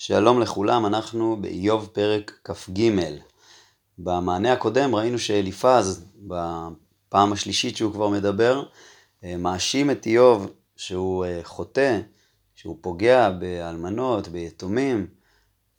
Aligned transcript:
שלום 0.00 0.40
לכולם, 0.40 0.86
אנחנו 0.86 1.36
באיוב 1.40 1.90
פרק 1.92 2.40
כ"ג. 2.44 2.90
במענה 3.98 4.52
הקודם 4.52 4.94
ראינו 4.94 5.18
שאליפז, 5.18 6.04
בפעם 6.16 7.32
השלישית 7.32 7.76
שהוא 7.76 7.92
כבר 7.92 8.08
מדבר, 8.08 8.64
אה, 9.24 9.36
מאשים 9.36 9.90
את 9.90 10.06
איוב 10.06 10.50
שהוא 10.76 11.24
אה, 11.24 11.40
חוטא, 11.42 12.00
שהוא 12.54 12.76
פוגע 12.80 13.30
באלמנות, 13.30 14.28
ביתומים, 14.28 15.06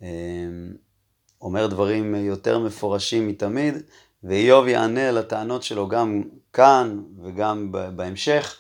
אה, 0.02 0.08
אומר 1.42 1.68
דברים 1.68 2.16
יותר 2.16 2.60
מפורשים 2.60 3.28
מתמיד, 3.28 3.76
ואיוב 4.24 4.68
יענה 4.68 5.12
לטענות 5.12 5.64
שלו 5.64 5.88
גם 5.88 6.24
כאן 6.54 7.04
וגם 7.24 7.72
בהמשך, 7.72 8.58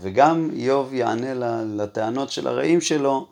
וגם 0.00 0.50
איוב 0.52 0.94
יענה 0.94 1.62
לטענות 1.64 2.30
של 2.30 2.46
הרעים 2.46 2.80
שלו, 2.80 3.28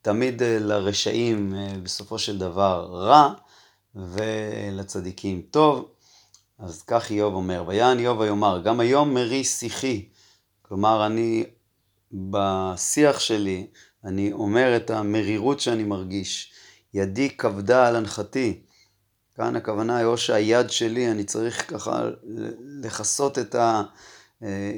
שתמיד 0.00 0.42
לרשעים 0.42 1.54
בסופו 1.82 2.18
של 2.18 2.38
דבר 2.38 2.88
רע, 2.92 3.32
ולצדיקים 3.94 5.42
טוב. 5.50 5.88
אז 6.58 6.82
כך 6.82 7.10
איוב 7.10 7.34
אומר, 7.34 7.64
ויען 7.66 7.98
איוב 7.98 8.18
ויאמר, 8.18 8.62
גם 8.64 8.80
היום 8.80 9.14
מרי 9.14 9.44
שיחי. 9.44 10.08
כלומר, 10.62 11.06
אני 11.06 11.44
בשיח 12.12 13.20
שלי, 13.20 13.66
אני 14.04 14.32
אומר 14.32 14.76
את 14.76 14.90
המרירות 14.90 15.60
שאני 15.60 15.84
מרגיש. 15.84 16.52
ידי 16.94 17.30
כבדה 17.30 17.88
על 17.88 17.96
הנחתי. 17.96 18.60
כאן 19.34 19.56
הכוונה 19.56 19.96
היא 19.96 20.06
או 20.06 20.18
שהיד 20.18 20.70
שלי, 20.70 21.10
אני 21.10 21.24
צריך 21.24 21.70
ככה 21.70 22.08
לכסות 22.82 23.38
את, 23.38 23.54
ה, 23.54 23.82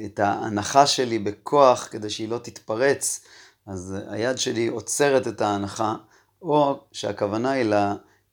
את 0.05 0.19
ההנחה 0.19 0.87
שלי 0.87 1.19
בכוח 1.19 1.87
כדי 1.91 2.09
שהיא 2.09 2.29
לא 2.29 2.37
תתפרץ. 2.37 3.25
אז 3.65 3.95
היד 4.07 4.37
שלי 4.37 4.67
עוצרת 4.67 5.27
את 5.27 5.41
ההנחה, 5.41 5.95
או 6.41 6.79
שהכוונה 6.91 7.51
היא 7.51 7.73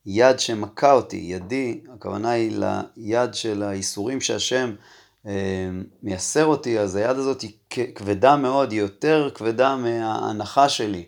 ליד 0.06 0.40
שמכה 0.40 0.92
אותי, 0.92 1.16
ידי, 1.16 1.80
הכוונה 1.94 2.30
היא 2.30 2.60
ליד 2.96 3.34
של 3.34 3.62
האיסורים 3.62 4.20
שהשם 4.20 4.74
אה, 5.26 5.68
מייסר 6.02 6.46
אותי, 6.46 6.78
אז 6.78 6.96
היד 6.96 7.16
הזאת 7.16 7.40
היא 7.40 7.52
כבדה 7.94 8.36
מאוד, 8.36 8.72
היא 8.72 8.80
יותר 8.80 9.30
כבדה 9.34 9.76
מההנחה 9.76 10.68
שלי. 10.68 11.04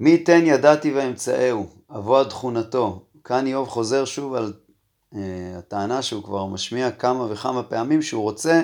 מי 0.00 0.10
ייתן 0.10 0.42
ידעתי 0.44 0.92
ואמצאהו, 0.92 1.66
אבוא 1.90 2.20
עד 2.20 2.28
תכונתו. 2.28 3.04
כאן 3.24 3.46
איוב 3.46 3.68
חוזר 3.68 4.04
שוב 4.04 4.34
על 4.34 4.52
uh, 5.14 5.16
הטענה 5.58 6.02
שהוא 6.02 6.22
כבר 6.24 6.46
משמיע 6.46 6.90
כמה 6.90 7.32
וכמה 7.32 7.62
פעמים, 7.62 8.02
שהוא 8.02 8.22
רוצה 8.22 8.62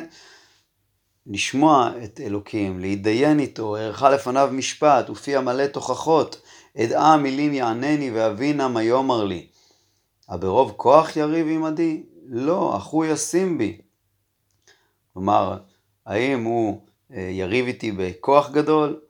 לשמוע 1.29 1.91
את 2.05 2.21
אלוקים, 2.21 2.81
להתדיין 2.81 3.41
איתו, 3.41 3.77
ערכה 3.77 4.11
לפניו 4.11 4.49
משפט, 4.53 5.11
ופי 5.11 5.37
המלא 5.37 5.67
תוכחות, 5.67 6.43
אדעה 6.79 7.17
מילים 7.17 7.55
יענני 7.55 8.11
ואבינה 8.11 8.69
מה 8.69 8.83
יאמר 8.83 9.25
לי. 9.25 9.47
הברוב 10.29 10.73
כוח 10.77 11.17
יריב 11.17 11.47
עמדי? 11.47 12.03
לא, 12.27 12.77
אך 12.77 12.85
הוא 12.85 13.05
ישים 13.05 13.59
בי. 13.59 13.79
כלומר, 15.13 15.59
האם 16.07 16.45
הוא 16.45 16.81
אה, 17.13 17.29
יריב 17.33 17.67
איתי 17.67 17.93
בכוח 17.93 18.51
גדול? 18.51 19.01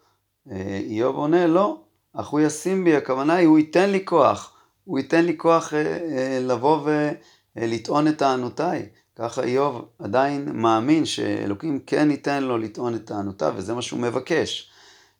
אה, 0.50 0.80
איוב 0.84 1.16
עונה, 1.16 1.46
לא, 1.46 1.80
אך 2.12 2.28
הוא 2.28 2.40
ישים 2.40 2.84
בי, 2.84 2.96
הכוונה 2.96 3.34
היא, 3.34 3.46
הוא 3.46 3.58
ייתן 3.58 3.90
לי 3.90 4.04
כוח, 4.04 4.52
הוא 4.84 4.98
ייתן 4.98 5.24
לי 5.24 5.36
כוח 5.36 5.74
אה, 5.74 6.38
לבוא 6.42 6.88
ולטעון 7.56 8.08
את 8.08 8.18
טענותיי. 8.18 8.88
ככה 9.18 9.42
איוב 9.42 9.84
עדיין 9.98 10.48
מאמין 10.52 11.04
שאלוקים 11.04 11.80
כן 11.86 12.10
ייתן 12.10 12.42
לו 12.42 12.58
לטעון 12.58 12.94
את 12.94 13.04
טענותיו, 13.04 13.54
וזה 13.56 13.74
מה 13.74 13.82
שהוא 13.82 14.00
מבקש. 14.00 14.70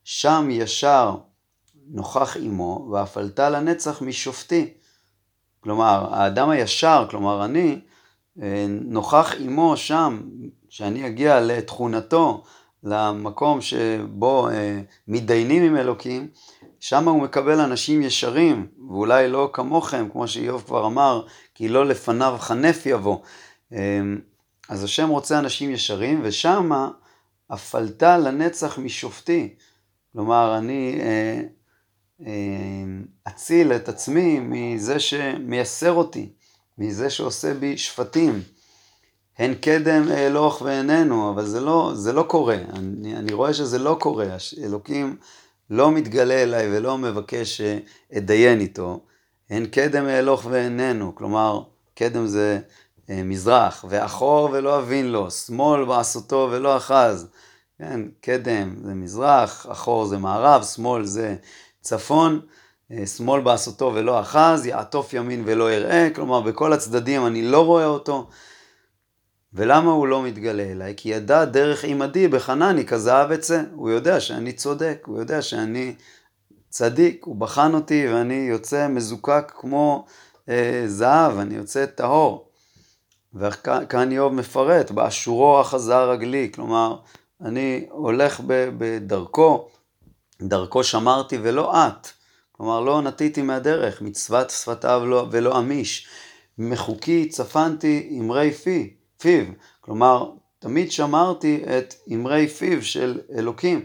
שם 0.05 0.49
ישר 0.51 1.17
נוכח 1.91 2.37
עמו, 2.37 2.97
עלתה 3.15 3.51
לנצח 3.51 4.03
משופטי. 4.03 4.75
כלומר, 5.61 6.15
האדם 6.15 6.51
הישר, 6.51 7.07
כלומר 7.11 7.45
אני, 7.45 7.81
נוכח 8.69 9.35
עמו 9.39 9.77
שם, 9.77 10.21
שאני 10.69 11.07
אגיע 11.07 11.41
לתכונתו, 11.41 12.45
למקום 12.85 13.61
שבו 13.61 14.49
אה, 14.49 14.81
מתדיינים 15.09 15.63
עם 15.63 15.77
אלוקים, 15.77 16.29
שם 16.81 17.09
הוא 17.09 17.23
מקבל 17.23 17.61
אנשים 17.61 18.03
ישרים, 18.03 18.67
ואולי 18.89 19.29
לא 19.29 19.51
כמוכם, 19.53 20.09
כמו 20.13 20.29
שאיוב 20.29 20.63
כבר 20.67 20.87
אמר, 20.87 21.27
כי 21.55 21.69
לא 21.69 21.87
לפניו 21.87 22.37
חנף 22.39 22.87
יבוא. 22.87 23.19
אה, 23.73 24.01
אז 24.69 24.85
השם 24.85 25.09
רוצה 25.09 25.39
אנשים 25.39 25.71
ישרים, 25.71 26.21
ושם 26.23 26.71
הפלתה 27.51 28.19
לנצח 28.19 28.79
משופטי. 28.79 29.55
כלומר, 30.13 30.59
אני 30.59 31.01
אה, 31.01 31.43
אציל 33.29 33.73
את 33.73 33.89
עצמי 33.89 34.41
מזה 34.41 35.01
שמייסר 35.01 35.93
אותי, 35.93 36.33
מזה 36.79 37.11
שעושה 37.11 37.55
בי 37.55 37.79
שפטים. 37.79 38.43
הן 39.39 39.55
קדם 39.55 40.09
אהלוך 40.11 40.63
ואיננו, 40.63 41.31
אבל 41.31 41.45
זה 41.45 41.61
לא, 41.61 41.93
זה 41.95 42.13
לא 42.13 42.23
קורה. 42.23 42.57
אני, 42.73 43.17
אני 43.17 43.33
רואה 43.33 43.55
שזה 43.55 43.79
לא 43.79 43.97
קורה. 44.01 44.27
אלוקים 44.65 45.17
לא 45.71 45.93
מתגלה 45.93 46.43
אליי 46.43 46.77
ולא 46.77 46.99
מבקש 46.99 47.57
שאתדיין 47.61 48.61
איתו. 48.61 49.01
הן 49.51 49.67
קדם 49.67 50.07
אהלוך 50.07 50.47
ואיננו, 50.51 51.15
כלומר, 51.15 51.63
קדם 51.95 52.27
זה 52.27 52.59
אה, 52.63 52.69
מזרח, 53.11 53.85
ואחור 53.89 54.49
ולא 54.53 54.79
אבין 54.79 55.07
לו, 55.13 55.31
שמאל 55.31 55.85
בעשותו 55.85 56.49
ולא 56.53 56.77
אחז. 56.77 57.29
כן, 57.79 58.01
קדם 58.21 58.75
זה 58.85 58.95
מזרח, 58.95 59.67
אחור 59.71 60.07
זה 60.07 60.19
מערב, 60.19 60.65
שמאל 60.65 61.05
זה 61.05 61.37
צפון. 61.81 62.41
אה, 62.93 63.07
שמאל 63.07 63.41
בעשותו 63.41 63.93
ולא 63.95 64.21
אחז, 64.21 64.67
יעטוף 64.67 65.15
ימין 65.15 65.43
ולא 65.47 65.73
יראה, 65.73 66.09
כלומר 66.15 66.41
בכל 66.41 66.73
הצדדים 66.73 67.27
אני 67.27 67.43
לא 67.43 67.67
רואה 67.67 67.87
אותו. 67.87 68.29
ולמה 69.53 69.91
הוא 69.91 70.07
לא 70.07 70.23
מתגלה 70.23 70.63
אליי? 70.63 70.95
כי 70.97 71.09
ידע 71.09 71.45
דרך 71.45 71.85
עמדי 71.85 72.29
בחנני 72.29 72.87
כזהב 72.87 73.33
אצא. 73.33 73.63
הוא 73.75 73.91
יודע 73.91 74.21
שאני 74.21 74.53
צודק, 74.53 75.03
הוא 75.07 75.19
יודע 75.19 75.43
שאני 75.43 75.95
צדיק, 76.69 77.25
הוא 77.25 77.37
בחן 77.37 77.75
אותי 77.75 78.09
ואני 78.09 78.35
יוצא 78.35 78.89
מזוקק 78.89 79.53
כמו 79.57 80.07
אה, 80.49 80.83
זהב, 80.87 81.39
אני 81.39 81.55
יוצא 81.55 81.87
טהור. 81.87 82.48
וכאן 83.39 84.13
איוב 84.13 84.35
מפרט, 84.35 84.91
באשורו 84.91 85.61
אחזה 85.61 86.05
רגלי, 86.05 86.51
כלומר, 86.55 86.97
אני 87.41 87.87
הולך 87.91 88.41
בדרכו, 88.47 89.69
דרכו 90.43 90.85
שמרתי 90.85 91.39
ולא 91.43 91.87
את. 91.87 92.09
כלומר, 92.53 92.81
לא 92.81 93.03
נטיתי 93.03 93.43
מהדרך, 93.43 94.03
מצוות 94.03 94.51
שפתיו 94.51 95.03
לא, 95.07 95.27
ולא 95.31 95.59
אמיש. 95.59 96.09
מחוקי 96.59 97.29
צפנתי 97.29 98.19
אמרי 98.21 98.53
פי. 98.53 98.95
פיו. 99.19 99.45
כלומר, 99.81 100.31
תמיד 100.59 100.93
שמרתי 100.93 101.63
את 101.79 101.95
אמרי 102.15 102.49
פיו 102.49 102.83
של 102.83 103.21
אלוקים. 103.37 103.85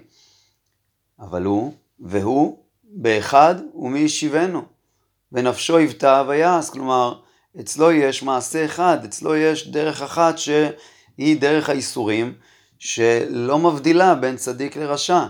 אבל 1.19 1.44
הוא, 1.44 1.74
והוא, 2.00 2.58
באחד 2.84 3.56
ומי 3.75 4.00
ישיבנו. 4.00 4.62
ונפשו 5.31 5.78
היוותה 5.78 6.24
ויעש, 6.28 6.69
כלומר, 6.69 7.19
אצלו 7.59 7.91
יש 7.91 8.24
מעשה 8.24 8.66
אחד, 8.66 9.06
אצלו 9.06 9.36
יש 9.36 9.68
דרך 9.68 10.02
אחת 10.02 10.38
שהיא 10.38 11.41
דרך 11.41 11.69
האיסורים, 11.69 12.34
שלא 12.80 13.59
מבדילה 13.59 14.16
בין 14.16 14.36
צדיק 14.36 14.78
לרשע. 14.78 15.25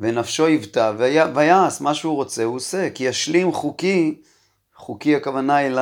ונפשו 0.00 0.46
היוותה 0.46 0.92
ויעש, 1.34 1.80
מה 1.80 1.94
שהוא 1.94 2.14
רוצה 2.14 2.44
הוא 2.44 2.56
עושה, 2.56 2.90
כי 2.90 3.04
ישלים 3.04 3.52
חוקי, 3.52 4.22
חוקי 4.76 5.16
הכוונה 5.16 5.56
היא 5.56 5.76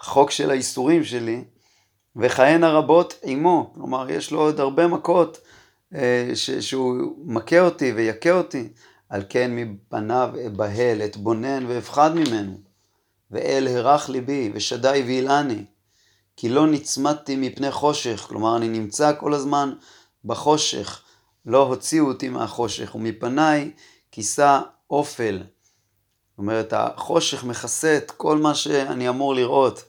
לחוק 0.00 0.30
של 0.30 0.50
האיסורים 0.50 1.04
שלי, 1.04 1.44
וכהנה 2.16 2.70
רבות 2.70 3.14
עמו, 3.22 3.70
כלומר 3.74 4.10
יש 4.10 4.30
לו 4.30 4.40
עוד 4.40 4.60
הרבה 4.60 4.86
מכות 4.86 5.38
אה, 5.94 6.30
שהוא 6.60 7.16
מכה 7.24 7.60
אותי 7.60 7.92
ויכה 7.92 8.30
אותי, 8.30 8.68
על 9.08 9.22
כן 9.28 9.50
מפניו 9.54 10.30
אבהל, 10.46 11.02
אתבונן 11.02 11.66
ואפחד 11.68 12.14
ממנו, 12.14 12.65
ואל 13.30 13.68
הרך 13.68 14.08
ליבי 14.08 14.50
ושדי 14.54 15.02
וילעני, 15.06 15.64
כי 16.36 16.48
לא 16.48 16.66
נצמדתי 16.66 17.36
מפני 17.36 17.70
חושך, 17.70 18.26
כלומר 18.28 18.56
אני 18.56 18.68
נמצא 18.68 19.12
כל 19.20 19.34
הזמן 19.34 19.72
בחושך, 20.24 21.02
לא 21.46 21.62
הוציאו 21.62 22.06
אותי 22.06 22.28
מהחושך, 22.28 22.94
ומפניי 22.94 23.70
כיסה 24.12 24.60
אופל. 24.90 25.42
זאת 26.30 26.38
אומרת, 26.38 26.72
החושך 26.72 27.44
מכסה 27.44 27.96
את 27.96 28.10
כל 28.10 28.38
מה 28.38 28.54
שאני 28.54 29.08
אמור 29.08 29.34
לראות. 29.34 29.84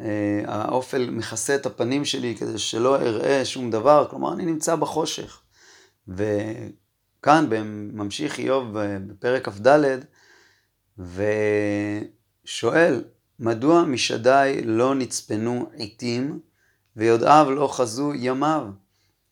אה, 0.00 0.42
האופל 0.46 1.10
מכסה 1.10 1.54
את 1.54 1.66
הפנים 1.66 2.04
שלי 2.04 2.36
כדי 2.36 2.58
שלא 2.58 2.96
אראה 2.96 3.44
שום 3.44 3.70
דבר, 3.70 4.06
כלומר 4.10 4.32
אני 4.32 4.44
נמצא 4.44 4.76
בחושך. 4.76 5.40
וכאן 6.08 7.46
ממשיך 7.92 8.38
איוב 8.38 8.66
בפרק 9.06 9.48
כ"ד 9.48 9.68
ושואל, 12.44 13.04
מדוע 13.38 13.82
משדי 13.82 14.60
לא 14.64 14.94
נצפנו 14.94 15.70
עיתים 15.74 16.40
ויודעיו 16.96 17.50
לא 17.50 17.68
חזו 17.72 18.14
ימיו? 18.14 18.66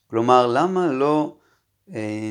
כלומר, 0.07 0.47
למה 0.47 0.93
לא 0.93 1.37
אה, 1.95 2.31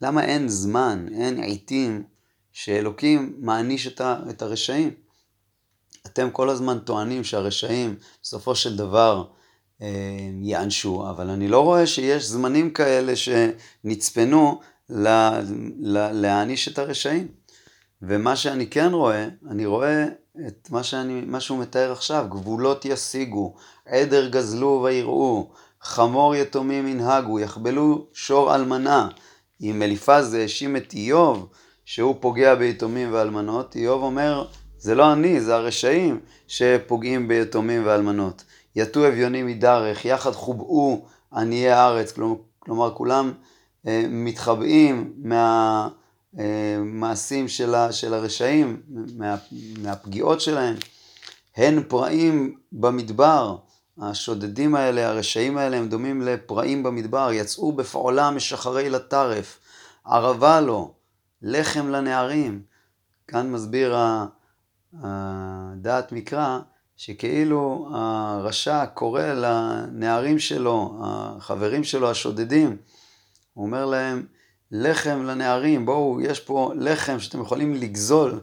למה 0.00 0.24
אין 0.24 0.48
זמן, 0.48 1.06
אין 1.14 1.42
עיתים 1.42 2.04
שאלוקים 2.52 3.36
מעניש 3.38 3.86
את, 3.86 4.42
הרשעים? 4.42 4.90
אתם 6.06 6.30
כל 6.30 6.50
הזמן 6.50 6.78
טוענים 6.78 7.24
שהרשעים 7.24 7.96
בסופו 8.22 8.54
של 8.54 8.76
דבר 8.76 9.24
אה, 9.82 10.30
יענשו, 10.42 11.10
אבל 11.10 11.30
אני 11.30 11.48
לא 11.48 11.64
רואה 11.64 11.86
שיש 11.86 12.24
זמנים 12.24 12.70
כאלה 12.70 13.12
שנצפנו 13.16 14.60
לה, 14.88 15.40
לה, 15.78 16.12
להעניש 16.12 16.68
את 16.68 16.78
הרשעים. 16.78 17.37
ומה 18.02 18.36
שאני 18.36 18.66
כן 18.66 18.90
רואה, 18.92 19.28
אני 19.50 19.66
רואה 19.66 20.06
את 20.46 20.68
מה, 20.70 20.82
שאני, 20.82 21.20
מה 21.26 21.40
שהוא 21.40 21.58
מתאר 21.58 21.92
עכשיו, 21.92 22.26
גבולות 22.28 22.84
ישיגו, 22.84 23.54
עדר 23.86 24.28
גזלו 24.28 24.80
ויראו, 24.84 25.50
חמור 25.80 26.34
יתומים 26.34 26.88
ינהגו, 26.88 27.40
יחבלו 27.40 28.06
שור 28.12 28.54
אלמנה. 28.54 29.08
אם 29.62 29.82
אליפז 29.82 30.34
האשים 30.34 30.76
את 30.76 30.92
איוב 30.92 31.48
שהוא 31.84 32.16
פוגע 32.20 32.54
ביתומים 32.54 33.12
ואלמנות, 33.12 33.76
איוב 33.76 34.02
אומר, 34.02 34.46
זה 34.78 34.94
לא 34.94 35.12
אני, 35.12 35.40
זה 35.40 35.54
הרשעים 35.54 36.20
שפוגעים 36.48 37.28
ביתומים 37.28 37.82
ואלמנות. 37.86 38.44
יטו 38.76 39.08
אביונים 39.08 39.46
מדרך, 39.46 40.04
יחד 40.04 40.32
חובאו 40.32 41.06
עניי 41.32 41.70
הארץ, 41.70 42.12
כלומר 42.58 42.94
כולם 42.94 43.32
אה, 43.86 44.04
מתחבאים 44.08 45.12
מהמעשים 45.16 46.07
אה, 46.38 47.16
של, 47.46 47.74
של 47.90 48.14
הרשעים, 48.14 48.82
מה, 49.16 49.36
מהפגיעות 49.82 50.40
שלהם. 50.40 50.76
הן 51.56 51.82
פראים 51.88 52.58
במדבר, 52.72 53.56
השודדים 53.98 54.74
האלה, 54.74 55.08
הרשעים 55.08 55.58
האלה, 55.58 55.76
הם 55.76 55.88
דומים 55.88 56.22
לפראים 56.22 56.82
במדבר, 56.82 57.30
יצאו 57.32 57.72
בפעולה 57.72 58.30
משחרי 58.30 58.90
לטרף, 58.90 59.58
ערבה 60.04 60.60
לו, 60.60 60.94
לחם 61.42 61.88
לנערים. 61.88 62.62
כאן 63.28 63.50
מסביר 63.50 63.96
הדעת 65.02 66.12
מקרא, 66.12 66.58
שכאילו 66.96 67.88
הרשע 67.94 68.86
קורא 68.86 69.22
לנערים 69.22 70.38
שלו, 70.38 71.00
החברים 71.02 71.84
שלו 71.84 72.10
השודדים, 72.10 72.76
הוא 73.54 73.66
אומר 73.66 73.86
להם, 73.86 74.26
לחם 74.70 75.22
לנערים, 75.22 75.86
בואו, 75.86 76.20
יש 76.20 76.40
פה 76.40 76.72
לחם 76.76 77.20
שאתם 77.20 77.40
יכולים 77.40 77.74
לגזול. 77.74 78.40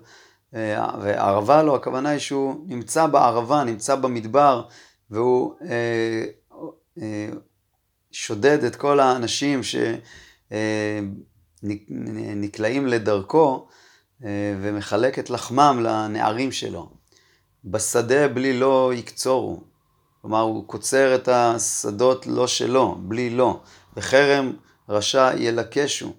וערבה 1.02 1.64
לו, 1.64 1.76
הכוונה 1.76 2.10
היא 2.10 2.20
שהוא 2.20 2.66
נמצא 2.68 3.08
בערבה, 3.08 3.64
נמצא 3.64 3.96
במדבר, 3.96 4.64
והוא 5.10 5.54
אה, 5.62 6.26
אה, 7.02 7.30
שודד 8.12 8.64
את 8.64 8.76
כל 8.76 9.00
האנשים 9.00 9.62
שנקלעים 11.64 12.86
אה, 12.86 12.90
לדרכו 12.90 13.68
אה, 14.24 14.56
ומחלק 14.62 15.20
את 15.20 15.30
לחמם 15.30 15.80
לנערים 15.84 16.52
שלו. 16.52 16.90
בשדה 17.66 18.28
בלי 18.28 18.60
לא 18.60 18.92
יקצורו. 18.96 19.62
כלומר, 20.22 20.42
הוא 20.42 20.68
קוצר 20.68 21.16
את 21.16 21.28
השדות 21.28 22.28
לא 22.28 22.48
שלו, 22.48 22.96
בלי 23.00 23.30
לא. 23.30 23.60
בחרם 23.96 24.54
רשע 24.90 25.32
ילקשו. 25.38 26.14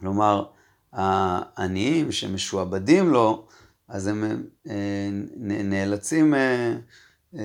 כלומר, 0.00 0.44
העניים 0.92 2.12
שמשועבדים 2.12 3.08
לו, 3.08 3.46
אז 3.88 4.06
הם 4.06 4.24
אה, 4.68 5.08
נאלצים 5.64 6.34
אה, 6.34 6.76
אה, 7.38 7.40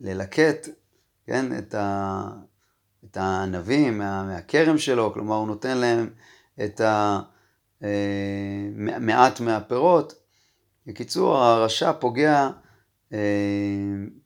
ללקט, 0.00 0.68
כן, 1.26 1.58
את, 1.58 1.74
ה, 1.74 2.22
את 3.04 3.16
הענבים 3.16 3.98
מה, 3.98 4.24
מהכרם 4.24 4.78
שלו, 4.78 5.12
כלומר 5.14 5.34
הוא 5.36 5.46
נותן 5.46 5.78
להם 5.78 6.10
את 6.64 6.80
ה, 6.80 7.20
מעט 9.00 9.40
מהפירות. 9.40 10.14
בקיצור, 10.86 11.36
הרשע 11.36 11.92
פוגע, 11.92 12.48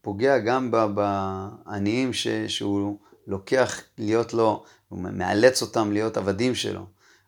פוגע 0.00 0.38
גם 0.38 0.70
בעניים 0.70 2.12
ש, 2.12 2.28
שהוא 2.28 2.98
לוקח 3.26 3.80
להיות 3.98 4.34
לו, 4.34 4.64
הוא 4.88 4.98
מאלץ 4.98 5.62
אותם 5.62 5.92
להיות 5.92 6.16
עבדים 6.16 6.54
שלו. 6.54 6.86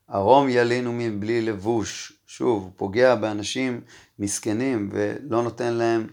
ערום 0.08 0.48
ילינו 0.48 0.92
מבלי 0.92 1.42
לבוש, 1.42 2.12
שוב, 2.26 2.62
הוא 2.62 2.70
פוגע 2.76 3.14
באנשים 3.14 3.80
מסכנים 4.18 4.90
ולא 4.92 5.42
נותן 5.42 5.74
להם 5.74 6.06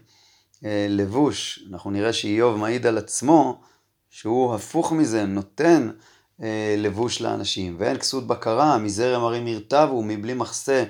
אה, 0.64 0.86
לבוש. 0.88 1.64
אנחנו 1.70 1.90
נראה 1.90 2.12
שאיוב 2.12 2.56
מעיד 2.56 2.86
על 2.86 2.98
עצמו 2.98 3.60
שהוא 4.10 4.54
הפוך 4.54 4.92
מזה, 4.92 5.24
נותן 5.24 5.90
אה, 6.42 6.74
לבוש 6.78 7.20
לאנשים. 7.20 7.76
ואין 7.78 7.98
כסות 7.98 8.26
בקרה, 8.26 8.78
מזרם 8.78 9.24
הרים 9.24 9.46
ירטבו, 9.46 10.02
מבלי 10.02 10.34
מחסה 10.34 10.84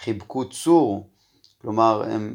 חיבקו 0.00 0.48
צור. 0.48 1.10
כלומר, 1.62 2.02
הם 2.10 2.34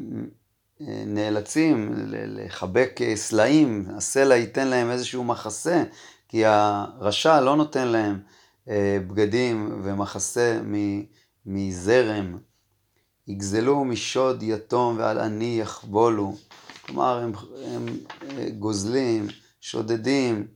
נאלצים 1.06 1.92
לחבק 2.06 3.00
אה, 3.00 3.16
סלעים, 3.16 3.86
הסלע 3.96 4.36
ייתן 4.36 4.68
להם 4.68 4.90
איזשהו 4.90 5.24
מחסה, 5.24 5.82
כי 6.28 6.44
הרשע 6.44 7.40
לא 7.40 7.56
נותן 7.56 7.88
להם 7.88 8.20
אה, 8.68 8.98
בגדים 9.06 9.80
ומחסה 9.82 10.60
מזרם. 11.46 12.38
יגזלו 13.28 13.84
משוד 13.84 14.42
יתום 14.42 14.96
ועל 14.98 15.18
עני 15.18 15.58
יחבולו. 15.60 16.34
כלומר, 16.86 17.18
הם, 17.18 17.32
הם 17.64 17.86
אה, 18.30 18.50
גוזלים, 18.58 19.26
שודדים. 19.60 20.46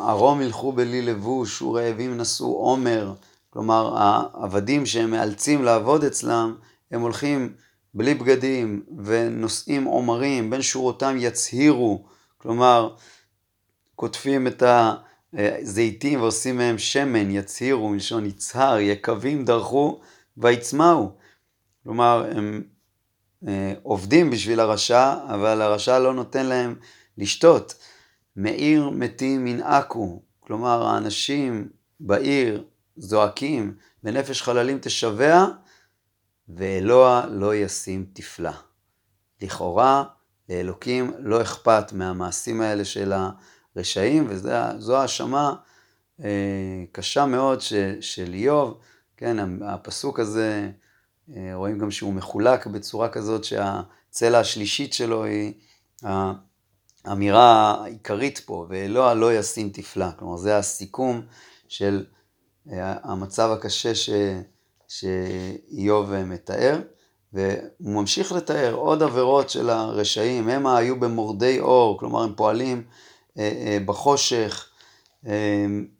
ערום 0.00 0.42
ילכו 0.42 0.72
בלי 0.72 1.02
לבוש, 1.02 1.62
ורעבים 1.62 2.16
נשאו 2.16 2.46
עומר. 2.46 3.14
כלומר, 3.50 3.94
העבדים 3.96 4.86
שהם 4.86 5.10
מאלצים 5.10 5.62
לעבוד 5.64 6.04
אצלם, 6.04 6.54
הם 6.90 7.00
הולכים 7.00 7.52
בלי 7.94 8.14
בגדים 8.14 8.82
ונושאים 9.04 9.84
עומרים, 9.84 10.50
בין 10.50 10.62
שורותם 10.62 11.16
יצהירו. 11.18 12.04
כלומר, 12.38 12.94
קוטפים 13.94 14.46
את 14.46 14.62
הזיתים 15.32 16.20
ועושים 16.20 16.56
מהם 16.56 16.78
שמן, 16.78 17.30
יצהירו, 17.30 17.88
מלשון 17.88 18.26
יצהר, 18.26 18.78
יקבים 18.78 19.44
דרכו 19.44 20.00
ויצמאו. 20.36 21.10
כלומר, 21.82 22.26
הם 22.36 22.62
אה, 23.48 23.72
עובדים 23.82 24.30
בשביל 24.30 24.60
הרשע, 24.60 25.14
אבל 25.34 25.62
הרשע 25.62 25.98
לא 25.98 26.14
נותן 26.14 26.46
להם 26.46 26.74
לשתות. 27.18 27.74
מעיר 28.36 28.90
מתים 28.90 29.46
ינעקו, 29.46 30.22
כלומר 30.40 30.86
האנשים 30.86 31.68
בעיר 32.00 32.64
זועקים, 32.96 33.74
בנפש 34.02 34.42
חללים 34.42 34.78
תשבע, 34.78 35.46
ואלוה 36.48 37.26
לא 37.30 37.54
ישים 37.54 38.06
תפלה. 38.12 38.52
לכאורה, 39.42 40.04
לאלוקים 40.48 41.12
לא 41.18 41.42
אכפת 41.42 41.92
מהמעשים 41.92 42.60
האלה 42.60 42.84
של 42.84 43.12
הרשעים, 43.76 44.26
וזו 44.28 44.96
האשמה 44.96 45.54
אה, 46.24 46.84
קשה 46.92 47.26
מאוד 47.26 47.60
ש, 47.60 47.72
של 48.00 48.34
איוב. 48.34 48.78
כן, 49.16 49.62
הפסוק 49.64 50.20
הזה, 50.20 50.70
אה, 51.36 51.50
רואים 51.54 51.78
גם 51.78 51.90
שהוא 51.90 52.12
מחולק 52.12 52.66
בצורה 52.66 53.08
כזאת 53.08 53.44
שהצלע 53.44 54.38
השלישית 54.38 54.92
שלו 54.92 55.24
היא 55.24 55.52
האמירה 57.04 57.76
העיקרית 57.82 58.38
פה, 58.38 58.66
ואלוה 58.68 59.14
לא 59.14 59.34
ישים 59.34 59.70
תפלה. 59.70 60.12
כלומר, 60.12 60.36
זה 60.36 60.58
הסיכום 60.58 61.22
של 61.68 62.04
אה, 62.72 62.96
המצב 63.02 63.50
הקשה 63.50 63.94
ש... 63.94 64.10
שאיוב 64.88 66.22
מתאר, 66.22 66.80
והוא 67.32 67.70
ממשיך 67.80 68.32
לתאר 68.32 68.74
עוד 68.74 69.02
עבירות 69.02 69.50
של 69.50 69.70
הרשעים, 69.70 70.48
המה 70.48 70.76
היו 70.76 71.00
במורדי 71.00 71.60
אור, 71.60 71.98
כלומר 71.98 72.22
הם 72.22 72.34
פועלים 72.36 72.82
אה, 73.38 73.78
בחושך, 73.86 74.68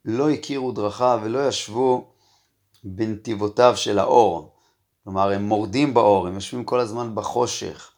לא 0.05 0.31
הכירו 0.31 0.73
דרכיו 0.73 1.21
ולא 1.25 1.49
ישבו 1.49 2.11
בנתיבותיו 2.85 3.77
של 3.77 3.99
האור. 3.99 4.55
כלומר, 5.05 5.31
הם 5.31 5.43
מורדים 5.43 5.95
באור, 5.95 6.27
הם 6.27 6.35
יושבים 6.35 6.65
כל 6.65 6.81
הזמן 6.81 7.15
בחושך. 7.15 7.93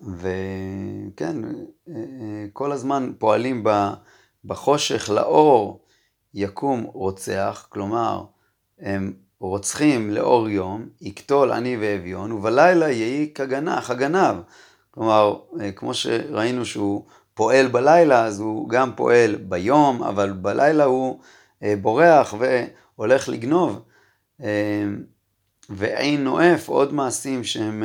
וכן, 0.00 1.36
כל 2.52 2.72
הזמן 2.72 3.12
פועלים 3.18 3.64
בחושך 4.44 5.10
לאור 5.10 5.84
יקום 6.34 6.82
רוצח, 6.82 7.66
כלומר, 7.68 8.24
הם 8.80 9.12
רוצחים 9.40 10.10
לאור 10.10 10.48
יום, 10.48 10.88
יקטול 11.00 11.52
עני 11.52 11.76
ואביון, 11.80 12.32
ובלילה 12.32 12.90
יהי 12.90 13.32
כגנח, 13.34 13.90
הגנב. 13.90 14.36
כלומר, 14.90 15.38
כמו 15.76 15.94
שראינו 15.94 16.64
שהוא 16.64 17.04
פועל 17.34 17.68
בלילה, 17.68 18.24
אז 18.24 18.40
הוא 18.40 18.68
גם 18.68 18.92
פועל 18.96 19.34
ביום, 19.34 20.02
אבל 20.02 20.32
בלילה 20.32 20.84
הוא 20.84 21.20
אה, 21.62 21.74
בורח 21.82 22.34
והולך 22.38 23.28
לגנוב. 23.28 23.82
אה, 24.42 24.84
ועין 25.70 26.24
נואף, 26.24 26.68
עוד 26.68 26.92
מעשים 26.92 27.44
שהם 27.44 27.84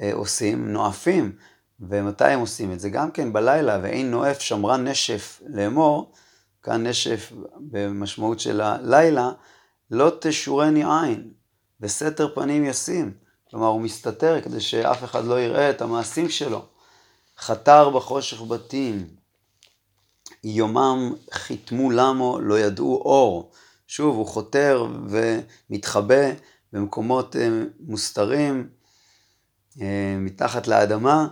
אה, 0.00 0.12
עושים, 0.12 0.72
נואפים. 0.72 1.32
ומתי 1.80 2.24
הם 2.24 2.40
עושים 2.40 2.72
את 2.72 2.80
זה? 2.80 2.90
גם 2.90 3.10
כן 3.10 3.32
בלילה, 3.32 3.78
ואין 3.82 4.10
נואף 4.10 4.40
שמרן 4.40 4.88
נשף 4.88 5.42
לאמור, 5.46 6.12
כאן 6.62 6.86
נשף 6.86 7.32
במשמעות 7.56 8.40
של 8.40 8.60
הלילה, 8.60 9.30
לא 9.90 10.12
תשורני 10.20 10.84
עין, 10.84 11.32
בסתר 11.80 12.34
פנים 12.34 12.64
ישים. 12.64 13.12
כלומר, 13.50 13.66
הוא 13.66 13.80
מסתתר 13.80 14.40
כדי 14.40 14.60
שאף 14.60 15.04
אחד 15.04 15.24
לא 15.24 15.40
יראה 15.40 15.70
את 15.70 15.82
המעשים 15.82 16.28
שלו. 16.28 16.64
חתר 17.38 17.90
בחושך 17.90 18.42
בתים, 18.42 19.06
יומם 20.44 21.14
חיתמו 21.32 21.90
למו, 21.90 22.40
לא 22.40 22.58
ידעו 22.58 23.02
אור. 23.04 23.52
שוב, 23.86 24.16
הוא 24.16 24.26
חותר 24.26 24.86
ומתחבא 25.08 26.30
במקומות 26.72 27.36
אה, 27.36 27.48
מוסתרים, 27.80 28.68
אה, 29.80 30.16
מתחת 30.18 30.66
לאדמה, 30.66 31.28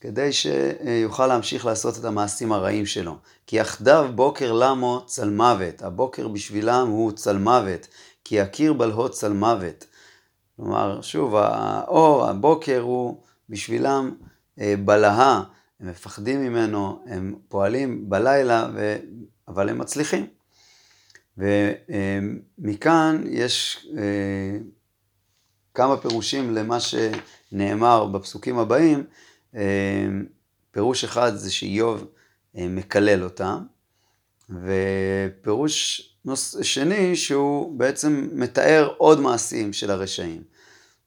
כדי 0.00 0.30
שיוכל 0.32 1.26
להמשיך 1.26 1.66
לעשות 1.66 1.98
את 1.98 2.04
המעשים 2.04 2.52
הרעים 2.52 2.86
שלו. 2.86 3.16
כי 3.46 3.56
יחדיו 3.56 4.10
בוקר 4.14 4.52
למו 4.52 5.02
צלמוות, 5.06 5.82
הבוקר 5.82 6.28
בשבילם 6.28 6.88
הוא 6.88 7.12
צלמוות, 7.12 7.86
כי 8.24 8.34
יכיר 8.34 8.72
בלהות 8.72 9.12
צלמוות. 9.12 9.86
כלומר, 10.56 11.02
שוב, 11.02 11.34
האור, 11.36 12.24
הבוקר 12.26 12.80
הוא 12.80 13.22
בשבילם 13.48 14.14
אה, 14.60 14.74
בלהה, 14.84 15.42
הם 15.80 15.90
מפחדים 15.90 16.42
ממנו, 16.42 17.02
הם 17.06 17.34
פועלים 17.48 18.10
בלילה, 18.10 18.68
ו... 18.74 18.96
אבל 19.48 19.68
הם 19.68 19.78
מצליחים. 19.78 20.26
ומכאן 21.38 23.22
יש 23.26 23.86
אה, 23.96 24.58
כמה 25.74 25.96
פירושים 25.96 26.54
למה 26.54 26.78
שנאמר 26.80 28.06
בפסוקים 28.06 28.58
הבאים. 28.58 29.04
אה, 29.54 30.08
פירוש 30.70 31.04
אחד 31.04 31.36
זה 31.36 31.52
שאיוב 31.52 32.06
אה, 32.56 32.68
מקלל 32.68 33.24
אותם, 33.24 33.58
ופירוש 34.50 36.02
שני 36.62 37.16
שהוא 37.16 37.78
בעצם 37.78 38.28
מתאר 38.32 38.94
עוד 38.96 39.20
מעשים 39.20 39.72
של 39.72 39.90
הרשעים. 39.90 40.42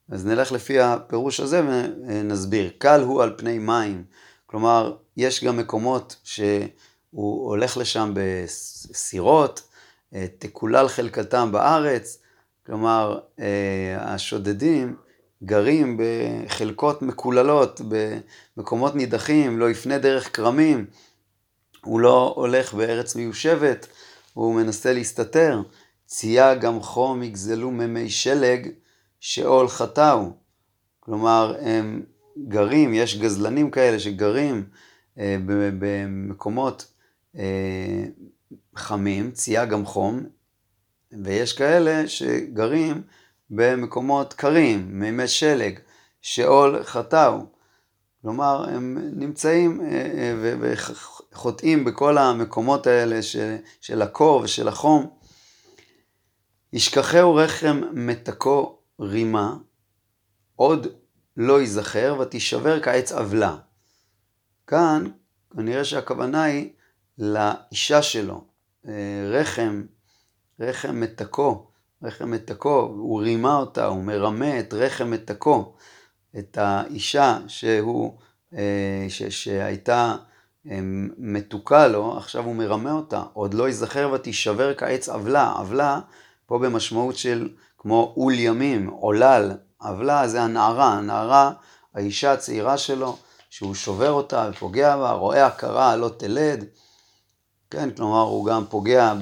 אז 0.09 0.25
נלך 0.25 0.51
לפי 0.51 0.79
הפירוש 0.79 1.39
הזה 1.39 1.61
ונסביר. 1.67 2.71
קל 2.77 3.01
הוא 3.01 3.23
על 3.23 3.33
פני 3.37 3.59
מים, 3.59 4.03
כלומר 4.45 4.95
יש 5.17 5.43
גם 5.43 5.57
מקומות 5.57 6.15
שהוא 6.23 7.49
הולך 7.49 7.77
לשם 7.77 8.13
בסירות, 8.13 9.61
תקולל 10.39 10.87
חלקתם 10.87 11.51
בארץ, 11.51 12.17
כלומר 12.65 13.19
השודדים 13.97 14.95
גרים 15.43 15.99
בחלקות 15.99 17.01
מקוללות, 17.01 17.81
במקומות 18.57 18.95
נידחים, 18.95 19.59
לא 19.59 19.69
יפנה 19.69 19.97
דרך 19.97 20.35
כרמים, 20.35 20.85
הוא 21.85 21.99
לא 21.99 22.33
הולך 22.35 22.73
בארץ 22.73 23.15
מיושבת, 23.15 23.87
הוא 24.33 24.55
מנסה 24.55 24.93
להסתתר. 24.93 25.61
צייה 26.05 26.55
גם 26.55 26.81
חום 26.81 27.23
יגזלו 27.23 27.71
ממי 27.71 28.09
שלג, 28.09 28.67
שאול 29.19 29.67
חטאו. 29.67 30.31
כלומר, 30.99 31.55
הם 31.61 32.03
גרים, 32.47 32.93
יש 32.93 33.17
גזלנים 33.17 33.71
כאלה 33.71 33.99
שגרים 33.99 34.63
אה, 35.17 35.37
במקומות 35.79 36.91
אה, 37.35 38.03
חמים, 38.75 39.31
צייה 39.31 39.65
גם 39.65 39.85
חום, 39.85 40.23
ויש 41.23 41.53
כאלה 41.53 42.07
שגרים 42.07 43.01
במקומות 43.51 44.33
קרים, 44.33 44.99
מימי 44.99 45.27
שלג, 45.27 45.79
שאול 46.21 46.83
חטאו. 46.83 47.45
כלומר, 48.21 48.65
הם 48.69 48.97
נמצאים 49.15 49.81
אה, 49.81 49.87
אה, 49.87 50.55
וחוטאים 50.59 51.85
בכל 51.85 52.17
המקומות 52.17 52.87
האלה 52.87 53.21
של 53.81 54.01
הקור 54.01 54.41
ושל 54.41 54.67
החום. 54.67 55.09
ישכחהו 56.73 57.35
רחם 57.35 57.81
מתקו 57.93 58.79
רימה, 58.99 59.57
עוד 60.55 60.87
לא 61.37 61.61
ייזכר 61.61 62.17
ותישבר 62.19 62.81
כעץ 62.81 63.11
עוולה. 63.11 63.57
כאן 64.67 65.11
כנראה 65.55 65.85
שהכוונה 65.85 66.43
היא 66.43 66.69
לאישה 67.17 68.01
שלו, 68.01 68.45
אה, 68.87 68.91
רחם, 69.31 69.83
רחם 70.59 70.99
מתקו, 70.99 71.70
רחם 72.03 72.31
מתקו, 72.31 72.79
הוא 72.79 73.21
רימה 73.21 73.57
אותה, 73.57 73.85
הוא 73.85 74.03
מרמה 74.03 74.59
את 74.59 74.73
רחם 74.73 75.11
מתקו, 75.11 75.73
את 76.39 76.57
האישה 76.57 77.37
שהוא, 77.47 78.17
אה, 78.53 79.05
ש, 79.09 79.23
שהייתה 79.23 80.15
אה, 80.69 80.79
מתוקה 81.17 81.87
לו, 81.87 82.17
עכשיו 82.17 82.45
הוא 82.45 82.55
מרמה 82.55 82.91
אותה, 82.91 83.23
עוד 83.33 83.53
לא 83.53 83.67
ייזכר 83.67 84.11
ותישבר 84.13 84.73
כעץ 84.75 85.09
עוולה, 85.09 85.51
עוולה 85.51 85.99
פה 86.45 86.59
במשמעות 86.59 87.17
של 87.17 87.49
כמו 87.77 88.13
עול 88.15 88.33
ימים, 88.33 88.87
עולל, 88.87 89.51
עוולה 89.77 90.27
זה 90.27 90.41
הנערה, 90.41 90.93
הנערה, 90.93 91.51
האישה 91.95 92.33
הצעירה 92.33 92.77
שלו, 92.77 93.17
שהוא 93.49 93.75
שובר 93.75 94.11
אותה 94.11 94.49
ופוגע 94.51 94.97
בה, 94.97 95.11
רואה 95.11 95.45
הכרה 95.45 95.95
לא 95.95 96.09
תלד, 96.17 96.65
כן, 97.69 97.89
כלומר 97.91 98.21
הוא 98.21 98.45
גם 98.45 98.65
פוגע 98.69 99.13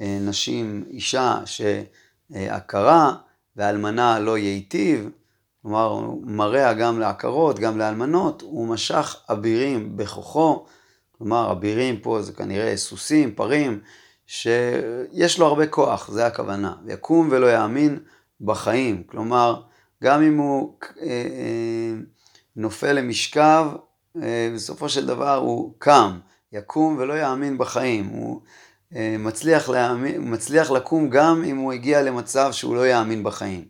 בנשים, 0.00 0.84
אישה 0.90 1.40
שעקרה 1.44 3.14
ואלמנה 3.56 4.18
לא 4.18 4.38
ייטיב, 4.38 5.08
כלומר 5.62 5.86
הוא 5.86 6.22
מראה 6.26 6.74
גם 6.74 7.00
לעקרות, 7.00 7.58
גם 7.58 7.78
לאלמנות, 7.78 8.42
הוא 8.42 8.68
משך 8.68 9.16
אבירים 9.32 9.96
בכוחו, 9.96 10.64
כלומר 11.18 11.52
אבירים 11.52 12.00
פה 12.00 12.22
זה 12.22 12.32
כנראה 12.32 12.76
סוסים, 12.76 13.34
פרים, 13.34 13.80
שיש 14.26 15.38
לו 15.38 15.46
הרבה 15.46 15.66
כוח, 15.66 16.10
זה 16.10 16.26
הכוונה, 16.26 16.74
יקום 16.86 17.28
ולא 17.30 17.52
יאמין 17.52 17.98
בחיים, 18.40 19.02
כלומר 19.02 19.62
גם 20.04 20.22
אם 20.22 20.38
הוא 20.38 20.74
אה, 21.00 21.06
אה, 21.06 21.94
נופל 22.56 22.92
למשכב, 22.92 23.66
אה, 24.22 24.50
בסופו 24.54 24.88
של 24.88 25.06
דבר 25.06 25.36
הוא 25.36 25.74
קם, 25.78 26.18
יקום 26.52 26.96
ולא 26.98 27.14
יאמין 27.14 27.58
בחיים. 27.58 28.06
הוא 28.06 28.40
אה, 28.44 28.69
מצליח, 28.92 29.68
להאמין, 29.68 30.32
מצליח 30.32 30.70
לקום 30.70 31.10
גם 31.10 31.44
אם 31.44 31.56
הוא 31.56 31.72
הגיע 31.72 32.02
למצב 32.02 32.52
שהוא 32.52 32.76
לא 32.76 32.86
יאמין 32.86 33.22
בחיים. 33.22 33.64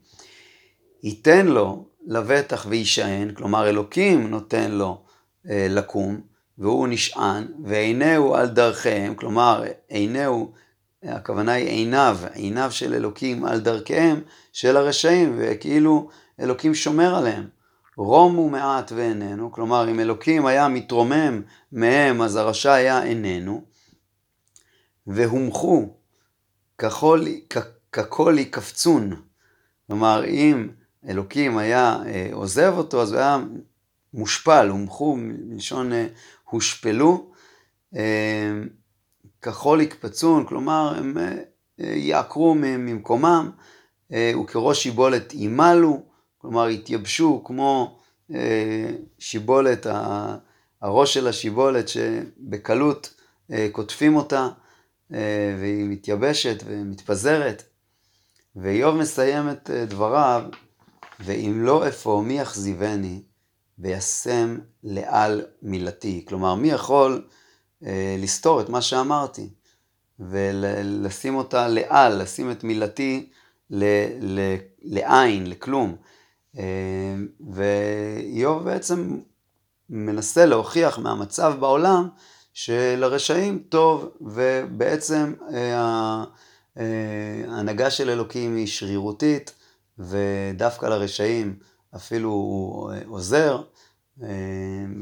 ייתן 1.02 1.46
לו 1.46 1.84
לבטח 2.06 2.66
ויישען, 2.68 3.34
כלומר 3.34 3.68
אלוקים 3.68 4.30
נותן 4.30 4.70
לו 4.70 5.02
אה, 5.50 5.66
לקום, 5.70 6.20
והוא 6.58 6.88
נשען, 6.88 7.46
ועיניהו 7.64 8.34
על 8.34 8.48
דרכיהם, 8.48 9.14
כלומר 9.14 9.64
עיניהו, 9.88 10.52
הכוונה 11.02 11.52
היא 11.52 11.68
עיניו, 11.68 12.18
עיניו 12.34 12.72
של 12.72 12.94
אלוקים 12.94 13.44
על 13.44 13.60
דרכיהם 13.60 14.20
של 14.52 14.76
הרשעים, 14.76 15.36
וכאילו 15.38 16.08
אלוקים 16.40 16.74
שומר 16.74 17.14
עליהם. 17.14 17.48
רום 17.96 18.34
הוא 18.34 18.50
מעט 18.50 18.92
ואיננו, 18.96 19.52
כלומר 19.52 19.90
אם 19.90 20.00
אלוקים 20.00 20.46
היה 20.46 20.68
מתרומם 20.68 21.42
מהם 21.72 22.22
אז 22.22 22.36
הרשע 22.36 22.72
היה 22.72 23.02
איננו, 23.02 23.62
והומחו 25.10 25.88
ככל 27.92 28.36
יקפצון, 28.38 29.22
כלומר 29.86 30.24
אם 30.24 30.68
אלוקים 31.08 31.58
היה 31.58 31.98
אה, 32.06 32.28
עוזב 32.32 32.74
אותו 32.76 33.02
אז 33.02 33.12
הוא 33.12 33.20
היה 33.20 33.38
מושפל, 34.14 34.68
הומחו 34.70 35.16
מלשון 35.16 35.92
אה, 35.92 36.06
הושפלו, 36.44 37.30
אה, 37.96 38.52
ככל 39.42 39.78
יקפצון, 39.82 40.46
כלומר 40.46 40.94
הם 40.96 41.16
יעקרו 41.78 42.54
ממקומם, 42.54 43.50
וכראש 44.12 44.82
שיבולת 44.82 45.34
ימלו, 45.34 46.02
כלומר 46.38 46.66
התייבשו 46.66 47.42
כמו 47.44 48.00
אה, 48.34 48.90
שיבולת, 49.18 49.86
הראש 50.82 51.14
של 51.14 51.28
השיבולת 51.28 51.88
שבקלות 51.88 53.14
אה, 53.52 53.68
קוטפים 53.72 54.16
אותה. 54.16 54.38
אה, 54.42 54.50
והיא 55.60 55.84
מתייבשת 55.88 56.62
ומתפזרת. 56.66 57.62
ואיוב 58.56 58.96
מסיים 58.96 59.50
את 59.50 59.70
דבריו, 59.70 60.44
ואם 61.20 61.62
לא 61.62 61.88
אפוא 61.88 62.22
מי 62.22 62.40
יחזיבני 62.40 63.22
וישם 63.78 64.58
לעל 64.82 65.46
מילתי. 65.62 66.24
כלומר, 66.28 66.54
מי 66.54 66.70
יכול 66.70 67.28
לסתור 68.18 68.60
את 68.60 68.68
מה 68.68 68.82
שאמרתי 68.82 69.48
ולשים 70.20 71.34
אותה 71.34 71.68
לעל, 71.68 72.22
לשים 72.22 72.50
את 72.50 72.64
מילתי 72.64 73.30
לעין, 74.82 75.46
לכלום. 75.46 75.96
אה, 76.58 77.14
ואיוב 77.50 78.64
בעצם 78.64 79.18
מנסה 79.90 80.46
להוכיח 80.46 80.98
מהמצב 80.98 81.54
בעולם 81.60 82.08
שלרשעים 82.52 83.62
טוב, 83.68 84.08
ובעצם 84.20 85.34
אה, 85.52 86.24
אה, 86.78 87.44
ההנהגה 87.48 87.90
של 87.90 88.10
אלוקים 88.10 88.56
היא 88.56 88.66
שרירותית, 88.66 89.54
ודווקא 89.98 90.86
לרשעים 90.86 91.58
אפילו 91.96 92.28
הוא 92.28 92.92
עוזר, 93.06 93.62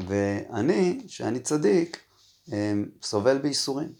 ואני, 0.06 1.00
שאני 1.08 1.40
צדיק, 1.40 2.02
סובל 3.02 3.38
בייסורים. 3.38 3.92